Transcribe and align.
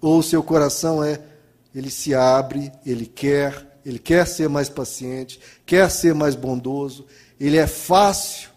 Ou 0.00 0.22
seu 0.22 0.42
coração 0.42 1.02
é, 1.02 1.20
ele 1.74 1.90
se 1.90 2.14
abre, 2.14 2.72
ele 2.84 3.06
quer, 3.06 3.78
ele 3.84 3.98
quer 3.98 4.26
ser 4.26 4.48
mais 4.48 4.68
paciente, 4.68 5.40
quer 5.66 5.90
ser 5.90 6.14
mais 6.14 6.34
bondoso, 6.34 7.06
ele 7.38 7.56
é 7.56 7.66
fácil 7.66 8.50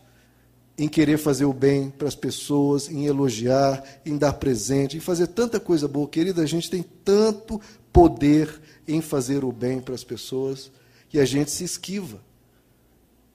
em 0.77 0.88
querer 0.88 1.17
fazer 1.17 1.46
o 1.46 1.54
bem 1.54 1.89
para 1.89 2.07
as 2.07 2.15
pessoas, 2.15 2.89
em 2.89 3.05
elogiar, 3.05 3.83
em 4.05 4.17
dar 4.17 4.33
presente, 4.33 4.97
em 4.97 4.99
fazer 4.99 5.27
tanta 5.27 5.59
coisa 5.59 5.88
boa. 5.88 6.07
Querida, 6.07 6.41
a 6.41 6.46
gente 6.46 6.70
tem 6.70 6.84
tanto 7.04 7.62
poder 7.94 8.62
em 8.88 9.02
fazer 9.02 9.44
o 9.44 9.52
bem 9.52 9.80
para 9.80 9.94
as 9.94 10.04
pessoas 10.04 10.71
e 11.14 11.20
a 11.20 11.26
gente 11.26 11.52
se 11.52 11.64
esquiva. 11.64 12.20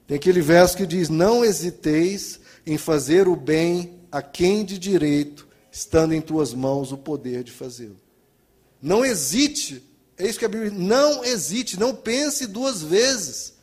Tem 0.05 0.17
aquele 0.17 0.41
verso 0.41 0.75
que 0.75 0.85
diz: 0.85 1.09
Não 1.09 1.43
hesiteis 1.43 2.39
em 2.65 2.77
fazer 2.77 3.27
o 3.27 3.35
bem 3.35 3.99
a 4.11 4.21
quem 4.21 4.65
de 4.65 4.77
direito, 4.77 5.46
estando 5.77 6.13
em 6.13 6.21
tuas 6.21 6.55
mãos 6.55 6.91
o 6.91 6.97
poder 6.97 7.43
de 7.43 7.51
fazê-lo. 7.51 7.97
Não 8.81 9.05
hesite, 9.05 9.83
é 10.17 10.25
isso 10.25 10.39
que 10.39 10.45
a 10.45 10.49
Bíblia 10.49 10.71
diz: 10.71 10.79
não 10.79 11.23
hesite, 11.23 11.79
não 11.79 11.93
pense 11.93 12.47
duas 12.47 12.81
vezes 12.81 13.53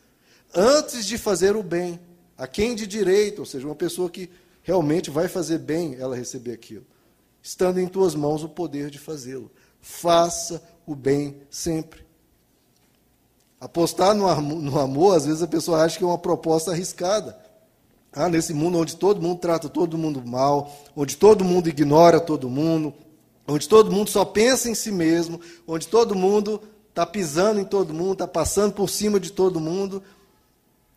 antes 0.54 1.06
de 1.06 1.18
fazer 1.18 1.56
o 1.56 1.62
bem 1.62 1.98
a 2.38 2.46
quem 2.46 2.76
de 2.76 2.86
direito, 2.86 3.40
ou 3.40 3.46
seja, 3.46 3.66
uma 3.66 3.74
pessoa 3.74 4.08
que 4.08 4.30
realmente 4.62 5.10
vai 5.10 5.26
fazer 5.26 5.58
bem 5.58 5.96
ela 5.98 6.14
receber 6.14 6.52
aquilo. 6.52 6.86
Estando 7.42 7.80
em 7.80 7.88
tuas 7.88 8.14
mãos 8.14 8.44
o 8.44 8.48
poder 8.48 8.90
de 8.90 8.98
fazê-lo. 8.98 9.50
Faça 9.80 10.62
o 10.86 10.94
bem 10.94 11.42
sempre. 11.50 12.06
Apostar 13.60 14.14
no, 14.14 14.40
no 14.40 14.78
amor, 14.78 15.16
às 15.16 15.26
vezes 15.26 15.42
a 15.42 15.48
pessoa 15.48 15.82
acha 15.82 15.98
que 15.98 16.04
é 16.04 16.06
uma 16.06 16.18
proposta 16.18 16.70
arriscada. 16.70 17.36
Ah, 18.14 18.28
nesse 18.28 18.54
mundo 18.54 18.78
onde 18.78 18.96
todo 18.96 19.20
mundo 19.20 19.40
trata 19.40 19.68
todo 19.68 19.98
mundo 19.98 20.22
mal, 20.24 20.72
onde 20.94 21.16
todo 21.16 21.44
mundo 21.44 21.68
ignora 21.68 22.20
todo 22.20 22.48
mundo, 22.48 22.94
onde 23.46 23.68
todo 23.68 23.90
mundo 23.90 24.08
só 24.08 24.24
pensa 24.24 24.70
em 24.70 24.74
si 24.74 24.92
mesmo, 24.92 25.40
onde 25.66 25.88
todo 25.88 26.14
mundo 26.14 26.62
está 26.88 27.04
pisando 27.04 27.58
em 27.58 27.64
todo 27.64 27.92
mundo, 27.92 28.12
está 28.12 28.28
passando 28.28 28.72
por 28.72 28.88
cima 28.88 29.18
de 29.18 29.32
todo 29.32 29.58
mundo. 29.58 30.00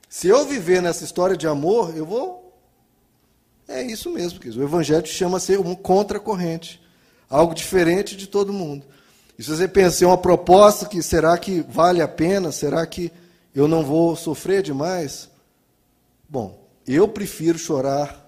Se 0.08 0.28
eu 0.28 0.46
viver 0.46 0.80
nessa 0.80 1.04
história 1.04 1.36
de 1.36 1.48
amor, 1.48 1.98
eu 1.98 2.06
vou. 2.06 2.56
É 3.68 3.82
isso 3.82 4.12
mesmo, 4.12 4.40
que 4.40 4.50
o 4.50 4.64
Evangelho 4.64 5.06
chama 5.08 5.40
ser 5.40 5.60
um 5.60 5.74
contracorrente, 5.74 6.80
algo 7.28 7.56
diferente 7.56 8.16
de 8.16 8.28
todo 8.28 8.54
mundo. 8.54 8.86
E 9.38 9.44
se 9.44 9.50
você 9.50 9.68
pensa 9.68 10.04
em 10.04 10.08
uma 10.08 10.18
proposta 10.18 10.86
que 10.86 11.02
será 11.02 11.36
que 11.38 11.62
vale 11.62 12.02
a 12.02 12.08
pena? 12.08 12.52
Será 12.52 12.86
que 12.86 13.12
eu 13.54 13.68
não 13.68 13.84
vou 13.84 14.16
sofrer 14.16 14.62
demais? 14.62 15.30
Bom, 16.30 16.67
eu 16.96 17.08
prefiro 17.08 17.58
chorar 17.58 18.26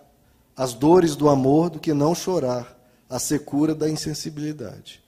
as 0.55 0.73
dores 0.73 1.15
do 1.15 1.29
amor 1.29 1.69
do 1.69 1.79
que 1.79 1.93
não 1.93 2.13
chorar 2.13 2.77
a 3.09 3.17
secura 3.17 3.73
da 3.73 3.89
insensibilidade. 3.89 5.01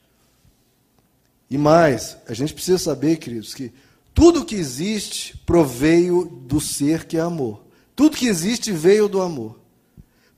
E 1.49 1.57
mais, 1.57 2.17
a 2.27 2.33
gente 2.33 2.53
precisa 2.53 2.77
saber, 2.77 3.17
queridos, 3.17 3.53
que 3.53 3.73
tudo 4.13 4.45
que 4.45 4.55
existe 4.55 5.37
proveio 5.45 6.25
do 6.25 6.61
ser 6.61 7.05
que 7.05 7.17
é 7.17 7.19
amor. 7.19 7.63
Tudo 7.95 8.15
que 8.15 8.27
existe 8.27 8.71
veio 8.71 9.09
do 9.09 9.21
amor. 9.21 9.59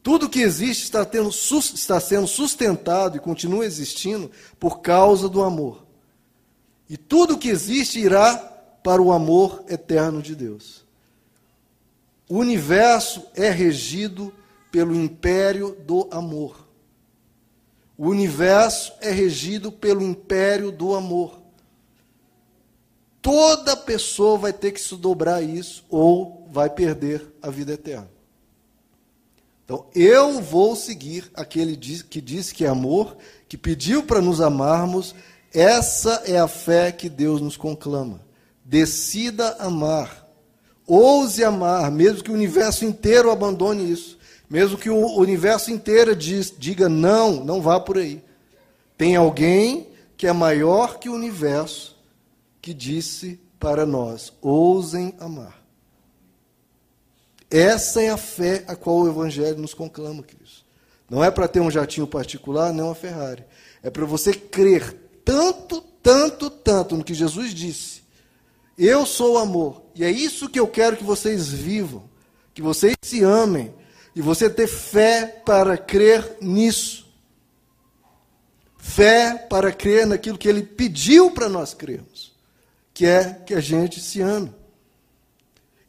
Tudo 0.01 0.27
que 0.27 0.41
existe 0.41 0.83
está, 0.83 1.05
tendo, 1.05 1.29
está 1.29 1.99
sendo 1.99 2.27
sustentado 2.27 3.15
e 3.15 3.19
continua 3.19 3.65
existindo 3.65 4.29
por 4.59 4.81
causa 4.81 5.29
do 5.29 5.41
amor. 5.41 5.85
E 6.89 6.97
tudo 6.97 7.37
que 7.37 7.47
existe 7.47 7.99
irá 7.99 8.35
para 8.83 9.01
o 9.01 9.13
amor 9.13 9.63
eterno 9.69 10.21
de 10.21 10.35
Deus. 10.35 10.83
O 12.29 12.37
universo 12.37 13.25
é 13.35 13.49
regido 13.49 14.33
pelo 14.71 14.95
império 14.95 15.77
do 15.85 16.07
amor. 16.11 16.67
O 17.97 18.07
universo 18.09 18.93
é 19.01 19.11
regido 19.11 19.71
pelo 19.71 20.01
império 20.01 20.71
do 20.71 20.95
amor. 20.95 21.41
Toda 23.21 23.77
pessoa 23.77 24.37
vai 24.37 24.51
ter 24.51 24.71
que 24.71 24.81
se 24.81 24.95
dobrar 24.95 25.35
a 25.35 25.41
isso 25.41 25.85
ou 25.89 26.47
vai 26.51 26.69
perder 26.69 27.25
a 27.41 27.49
vida 27.49 27.73
eterna. 27.73 28.09
Então, 29.63 29.85
eu 29.95 30.41
vou 30.41 30.75
seguir 30.75 31.31
aquele 31.33 31.77
que 31.77 32.19
disse 32.19 32.53
que 32.53 32.65
é 32.65 32.67
amor, 32.67 33.15
que 33.47 33.57
pediu 33.57 34.03
para 34.03 34.21
nos 34.21 34.41
amarmos. 34.41 35.15
Essa 35.53 36.23
é 36.25 36.37
a 36.37 36.47
fé 36.47 36.91
que 36.91 37.07
Deus 37.07 37.39
nos 37.39 37.55
conclama. 37.55 38.19
Decida 38.65 39.55
amar. 39.59 40.22
Ouse 40.85 41.43
amar, 41.43 41.89
mesmo 41.91 42.23
que 42.23 42.31
o 42.31 42.33
universo 42.33 42.85
inteiro 42.85 43.31
abandone 43.31 43.91
isso. 43.91 44.17
Mesmo 44.49 44.77
que 44.77 44.89
o 44.89 45.17
universo 45.17 45.71
inteiro 45.71 46.15
diz, 46.15 46.53
diga 46.55 46.87
não, 46.87 47.43
não 47.43 47.61
vá 47.61 47.79
por 47.79 47.97
aí. 47.97 48.23
Tem 48.97 49.15
alguém 49.15 49.87
que 50.15 50.27
é 50.27 50.33
maior 50.33 50.99
que 50.99 51.09
o 51.09 51.13
universo 51.13 51.97
que 52.61 52.73
disse 52.73 53.39
para 53.59 53.85
nós: 53.85 54.33
ousem 54.41 55.15
amar. 55.19 55.63
Essa 57.49 58.01
é 58.01 58.09
a 58.09 58.17
fé 58.17 58.63
a 58.67 58.75
qual 58.75 58.97
o 58.97 59.07
Evangelho 59.07 59.57
nos 59.57 59.73
conclama, 59.73 60.23
queridos. 60.23 60.65
Não 61.09 61.23
é 61.23 61.29
para 61.29 61.47
ter 61.47 61.59
um 61.59 61.71
jatinho 61.71 62.07
particular, 62.07 62.73
nem 62.73 62.83
uma 62.83 62.95
Ferrari. 62.95 63.43
É 63.81 63.89
para 63.89 64.05
você 64.05 64.33
crer 64.33 64.95
tanto, 65.23 65.81
tanto, 66.01 66.49
tanto 66.49 66.97
no 66.97 67.03
que 67.03 67.13
Jesus 67.13 67.53
disse. 67.53 68.02
Eu 68.77 69.05
sou 69.05 69.33
o 69.33 69.37
amor. 69.37 69.83
E 69.95 70.03
é 70.03 70.11
isso 70.11 70.49
que 70.49 70.59
eu 70.59 70.67
quero 70.67 70.97
que 70.97 71.03
vocês 71.03 71.47
vivam. 71.47 72.09
Que 72.53 72.61
vocês 72.61 72.95
se 73.01 73.23
amem. 73.23 73.73
E 74.15 74.21
você 74.21 74.49
ter 74.49 74.67
fé 74.67 75.25
para 75.45 75.77
crer 75.77 76.37
nisso. 76.41 77.11
Fé 78.77 79.35
para 79.49 79.71
crer 79.71 80.05
naquilo 80.05 80.37
que 80.37 80.47
ele 80.47 80.63
pediu 80.63 81.31
para 81.31 81.47
nós 81.47 81.73
crermos. 81.73 82.33
Que 82.93 83.05
é 83.05 83.33
que 83.45 83.53
a 83.53 83.61
gente 83.61 83.99
se 83.99 84.21
ame. 84.21 84.53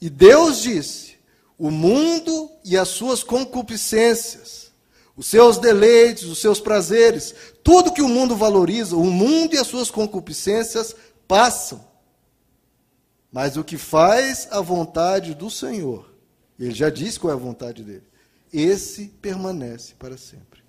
E 0.01 0.11
Deus 0.11 0.63
disse 0.63 1.15
o 1.59 1.71
mundo 1.71 2.51
e 2.65 2.77
as 2.77 2.89
suas 2.89 3.23
concupiscências, 3.23 4.73
os 5.17 5.27
seus 5.27 5.59
deleites, 5.59 6.25
os 6.25 6.41
seus 6.41 6.61
prazeres, 6.61 7.35
tudo 7.63 7.93
que 7.93 8.03
o 8.03 8.09
mundo 8.09 8.37
valoriza, 8.37 8.97
o 8.97 9.05
mundo 9.05 9.55
e 9.55 9.59
as 9.59 9.67
suas 9.67 9.91
concupiscências 9.91 10.95
passam. 11.29 11.85
Mas 13.35 13.59
o 13.59 13.65
que 13.65 13.77
faz 13.77 14.49
a 14.51 14.63
vontade 14.63 15.35
do 15.35 15.51
Senhor, 15.51 16.09
ele 16.59 16.75
já 16.75 16.89
disse 16.89 17.19
qual 17.19 17.33
é 17.33 17.35
a 17.35 17.39
vontade 17.39 17.83
dele, 17.83 18.05
esse 18.53 19.09
permanece 19.21 19.95
para 19.99 20.17
sempre. 20.17 20.63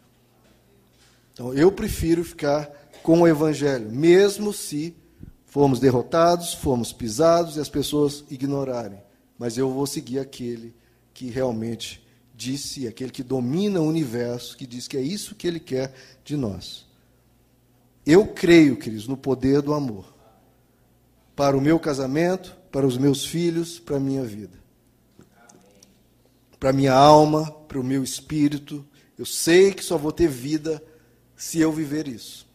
Então 1.31 1.53
eu 1.53 1.71
prefiro 1.71 2.25
ficar 2.25 2.65
com 3.03 3.21
o 3.21 3.27
Evangelho, 3.27 3.89
mesmo 3.89 4.51
se 4.51 4.93
formos 5.45 5.79
derrotados, 5.79 6.55
formos 6.55 6.91
pisados 6.91 7.55
e 7.55 7.59
as 7.59 7.69
pessoas 7.69 8.25
ignorarem 8.29 9.05
mas 9.37 9.57
eu 9.57 9.69
vou 9.69 9.85
seguir 9.85 10.19
aquele 10.19 10.73
que 11.13 11.29
realmente 11.29 12.05
disse, 12.33 12.87
aquele 12.87 13.11
que 13.11 13.23
domina 13.23 13.79
o 13.79 13.87
universo, 13.87 14.57
que 14.57 14.67
diz 14.67 14.87
que 14.87 14.97
é 14.97 15.01
isso 15.01 15.35
que 15.35 15.47
ele 15.47 15.59
quer 15.59 15.93
de 16.23 16.35
nós. 16.35 16.85
Eu 18.05 18.27
creio, 18.27 18.77
queridos, 18.77 19.07
no 19.07 19.17
poder 19.17 19.61
do 19.61 19.73
amor. 19.73 20.13
Para 21.35 21.57
o 21.57 21.61
meu 21.61 21.79
casamento, 21.79 22.55
para 22.71 22.85
os 22.85 22.97
meus 22.97 23.25
filhos, 23.25 23.79
para 23.79 23.97
a 23.97 23.99
minha 23.99 24.23
vida. 24.23 24.57
Para 26.59 26.69
a 26.69 26.73
minha 26.73 26.93
alma, 26.93 27.51
para 27.67 27.79
o 27.79 27.83
meu 27.83 28.03
espírito. 28.03 28.85
Eu 29.17 29.25
sei 29.25 29.73
que 29.73 29.83
só 29.83 29.97
vou 29.97 30.11
ter 30.11 30.27
vida 30.27 30.81
se 31.35 31.59
eu 31.59 31.71
viver 31.71 32.07
isso. 32.07 32.45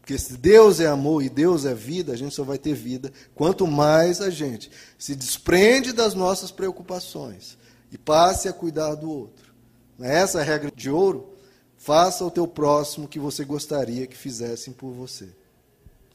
Porque 0.00 0.18
se 0.18 0.36
Deus 0.36 0.80
é 0.80 0.86
amor 0.86 1.22
e 1.22 1.30
Deus 1.30 1.64
é 1.64 1.72
vida, 1.72 2.12
a 2.12 2.16
gente 2.16 2.34
só 2.34 2.44
vai 2.44 2.58
ter 2.58 2.74
vida 2.74 3.10
quanto 3.34 3.66
mais 3.66 4.20
a 4.20 4.28
gente 4.28 4.70
se 4.98 5.14
desprende 5.14 5.92
das 5.92 6.12
nossas 6.12 6.50
preocupações 6.50 7.56
e 7.90 7.96
passe 7.96 8.46
a 8.46 8.52
cuidar 8.52 8.96
do 8.96 9.10
outro. 9.10 9.54
É 9.98 10.16
essa 10.16 10.38
é 10.38 10.42
a 10.42 10.44
regra 10.44 10.70
de 10.74 10.90
ouro. 10.90 11.32
Faça 11.78 12.22
ao 12.22 12.30
teu 12.30 12.46
próximo 12.46 13.06
o 13.06 13.08
que 13.08 13.18
você 13.18 13.44
gostaria 13.44 14.06
que 14.06 14.16
fizessem 14.16 14.74
por 14.74 14.90
você. 14.90 15.28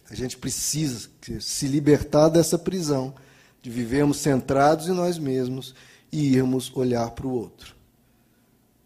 A 0.09 0.15
gente 0.15 0.38
precisa 0.38 1.09
se 1.39 1.67
libertar 1.67 2.29
dessa 2.29 2.57
prisão 2.57 3.13
de 3.61 3.69
vivermos 3.69 4.17
centrados 4.17 4.88
em 4.88 4.94
nós 4.94 5.17
mesmos 5.17 5.75
e 6.11 6.33
irmos 6.33 6.71
olhar 6.75 7.11
para 7.11 7.27
o 7.27 7.31
outro. 7.31 7.75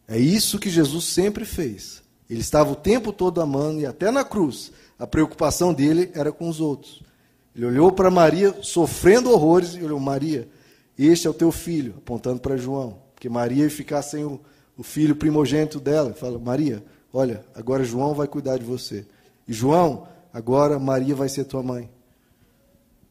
É 0.08 0.18
isso 0.18 0.60
que 0.60 0.70
Jesus 0.70 1.06
sempre 1.06 1.46
fez. 1.46 2.04
Ele 2.30 2.42
estava 2.42 2.72
o 2.72 2.76
tempo 2.76 3.14
todo 3.14 3.40
amando 3.40 3.80
e 3.80 3.86
até 3.86 4.12
na 4.12 4.24
cruz 4.24 4.72
a 4.98 5.08
preocupação 5.08 5.74
dele 5.74 6.12
era 6.14 6.32
com 6.32 6.50
os 6.50 6.60
outros. 6.60 7.02
Ele 7.56 7.66
olhou 7.66 7.92
para 7.92 8.10
Maria, 8.10 8.56
sofrendo 8.62 9.32
horrores, 9.32 9.76
e 9.76 9.84
olhou: 9.84 10.00
Maria, 10.00 10.48
este 10.98 11.28
é 11.28 11.30
o 11.30 11.34
teu 11.34 11.52
filho, 11.52 11.96
apontando 11.98 12.40
para 12.40 12.58
João. 12.58 12.98
Porque 13.14 13.30
Maria 13.30 13.64
ia 13.64 13.70
ficar 13.70 14.02
sem 14.02 14.24
o, 14.24 14.40
o 14.78 14.84
filho 14.84 15.16
primogênito 15.16 15.80
dela. 15.80 16.14
Fala: 16.14 16.40
Maria, 16.40 16.84
olha, 17.12 17.46
agora 17.54 17.84
João 17.84 18.14
vai 18.14 18.28
cuidar 18.28 18.58
de 18.58 18.66
você. 18.66 19.06
E 19.48 19.54
João, 19.54 20.08
agora 20.34 20.80
Maria 20.80 21.16
vai 21.16 21.30
ser 21.30 21.46
tua 21.46 21.62
mãe. 21.62 21.90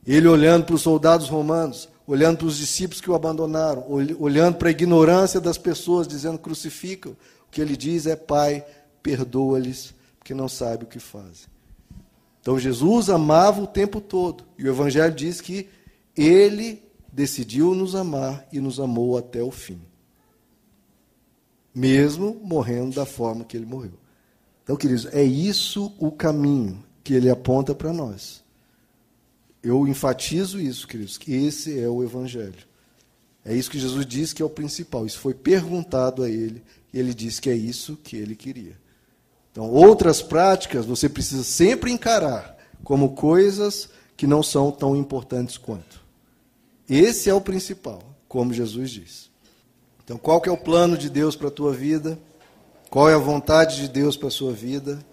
Ele 0.05 0.27
olhando 0.27 0.65
para 0.65 0.75
os 0.75 0.83
soldados 0.83 1.29
romanos, 1.29 1.89
olhando 2.07 2.39
para 2.39 2.47
os 2.49 2.57
discípulos 2.57 3.01
que 3.01 3.11
o 3.11 3.15
abandonaram, 3.15 3.85
olhando 3.89 4.57
para 4.57 4.69
a 4.69 4.73
ignorância 4.73 5.41
das 5.41 5.57
pessoas, 5.57 6.09
dizendo 6.09 6.39
crucificam. 6.39 7.13
O 7.47 7.51
que 7.51 7.61
ele 7.61 7.77
diz 7.77 8.07
é: 8.07 8.17
Pai, 8.17 8.67
perdoa-lhes, 9.03 9.95
porque 10.19 10.35
não 10.35 10.49
sabe 10.49 10.85
o 10.85 10.89
que 10.89 10.99
fazem. 10.99 11.47
Então 12.41 12.59
Jesus 12.59 13.09
amava 13.09 13.63
o 13.63 13.67
tempo 13.67 14.01
todo. 14.01 14.45
E 14.59 14.65
o 14.65 14.69
Evangelho 14.69 15.15
diz 15.15 15.41
que 15.41 15.69
ele 16.17 16.83
decidiu 17.13 17.75
nos 17.75 17.95
amar 17.95 18.47
e 18.53 18.59
nos 18.59 18.81
amou 18.81 19.17
até 19.17 19.41
o 19.41 19.51
fim. 19.53 19.81
Mesmo 21.73 22.35
morrendo 22.43 22.97
da 22.97 23.07
forma 23.07 23.45
que 23.45 23.57
ele 23.57 23.65
morreu. 23.65 23.95
Então, 24.65 24.77
queridos, 24.77 25.07
é 25.07 25.23
isso 25.23 25.95
o 25.99 26.11
caminho 26.11 26.83
que 27.03 27.15
ele 27.15 27.31
aponta 27.31 27.75
para 27.75 27.93
nós. 27.93 28.43
Eu 29.63 29.87
enfatizo 29.87 30.61
isso, 30.61 30.87
queridos, 30.89 31.17
que 31.17 31.33
esse 31.33 31.79
é 31.79 31.89
o 31.89 32.03
Evangelho. 32.03 32.67
É 33.45 33.55
isso 33.55 33.71
que 33.71 33.79
Jesus 33.79 34.07
diz 34.07 34.33
que 34.33 34.43
é 34.43 34.45
o 34.45 34.51
principal. 34.51 35.07
Isso 35.07 35.19
foi 35.19 35.35
perguntado 35.35 36.23
a 36.23 36.31
ele 36.31 36.63
e 36.93 36.99
ele 36.99 37.15
disse 37.15 37.41
que 37.41 37.51
é 37.51 37.55
isso 37.55 37.97
que 37.97 38.17
ele 38.17 38.37
queria. 38.37 38.77
Então, 39.51 39.69
outras 39.71 40.23
práticas 40.23 40.87
você 40.87 41.09
precisa 41.09 41.45
sempre 41.45 41.91
encarar 41.93 42.57
como 42.83 43.15
coisas 43.15 43.89
que 44.17 44.27
não 44.27 44.43
são 44.43 44.71
tão 44.71 44.97
importantes 44.97 45.59
quanto. 45.59 46.01
Esse 46.89 47.29
é 47.29 47.35
o 47.35 47.41
principal, 47.41 48.03
como 48.29 48.53
Jesus 48.53 48.91
diz. 48.91 49.31
Então, 50.05 50.19
qual 50.19 50.41
que 50.41 50.49
é 50.49 50.53
o 50.53 50.57
plano 50.57 50.97
de 50.97 51.09
Deus 51.09 51.37
para 51.37 51.49
a 51.49 51.53
tua 51.53 51.73
vida? 51.73 52.19
Qual 52.91 53.09
é 53.09 53.15
a 53.15 53.19
vontade 53.19 53.77
de 53.77 53.89
Deus 53.89 54.17
para 54.17 54.29
a 54.29 54.33
sua 54.33 54.53
vida? 54.53 55.05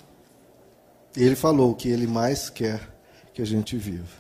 Ele 1.15 1.35
falou 1.35 1.75
que 1.75 1.89
ele 1.89 2.07
mais 2.07 2.49
quer 2.49 2.87
que 3.33 3.41
a 3.41 3.45
gente 3.45 3.77
viva. 3.77 4.19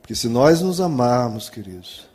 Porque 0.00 0.14
se 0.14 0.28
nós 0.28 0.60
nos 0.60 0.80
amarmos, 0.80 1.48
queridos, 1.48 2.06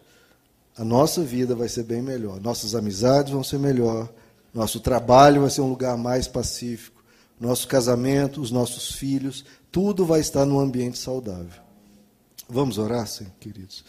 a 0.77 0.83
nossa 0.83 1.23
vida 1.23 1.55
vai 1.55 1.69
ser 1.69 1.83
bem 1.83 2.01
melhor. 2.01 2.39
Nossas 2.41 2.75
amizades 2.75 3.31
vão 3.31 3.43
ser 3.43 3.57
melhor. 3.57 4.09
Nosso 4.53 4.79
trabalho 4.79 5.41
vai 5.41 5.49
ser 5.49 5.61
um 5.61 5.69
lugar 5.69 5.97
mais 5.97 6.27
pacífico. 6.27 7.01
Nosso 7.39 7.67
casamento, 7.67 8.41
os 8.41 8.51
nossos 8.51 8.91
filhos, 8.91 9.45
tudo 9.71 10.05
vai 10.05 10.19
estar 10.19 10.45
num 10.45 10.59
ambiente 10.59 10.97
saudável. 10.97 11.61
Vamos 12.49 12.77
orar, 12.77 13.07
Senhor, 13.07 13.31
queridos. 13.39 13.85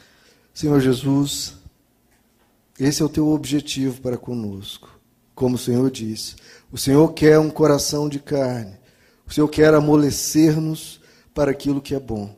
Senhor 0.52 0.80
Jesus, 0.80 1.54
esse 2.78 3.02
é 3.02 3.04
o 3.04 3.08
teu 3.08 3.28
objetivo 3.28 4.00
para 4.00 4.16
conosco. 4.16 4.98
Como 5.34 5.54
o 5.54 5.58
Senhor 5.58 5.90
disse, 5.90 6.36
o 6.70 6.76
Senhor 6.76 7.12
quer 7.12 7.38
um 7.38 7.50
coração 7.50 8.08
de 8.08 8.18
carne. 8.18 8.76
O 9.28 9.32
Senhor 9.32 9.48
quer 9.48 9.74
amolecer-nos 9.74 11.00
para 11.34 11.50
aquilo 11.50 11.82
que 11.82 11.94
é 11.94 12.00
bom. 12.00 12.34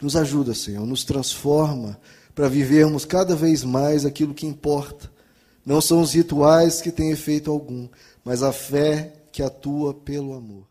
Nos 0.00 0.14
ajuda, 0.14 0.54
Senhor, 0.54 0.86
nos 0.86 1.02
transforma 1.02 2.00
para 2.34 2.48
vivermos 2.48 3.04
cada 3.04 3.34
vez 3.34 3.64
mais 3.64 4.06
aquilo 4.06 4.32
que 4.32 4.46
importa. 4.46 5.10
Não 5.66 5.80
são 5.80 6.00
os 6.00 6.14
rituais 6.14 6.80
que 6.80 6.92
têm 6.92 7.10
efeito 7.10 7.50
algum, 7.50 7.88
mas 8.24 8.44
a 8.44 8.52
fé 8.52 9.12
que 9.32 9.42
atua 9.42 9.92
pelo 9.92 10.32
amor. 10.32 10.69